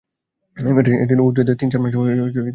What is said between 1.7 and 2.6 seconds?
মাস পরের এক ঘটনা।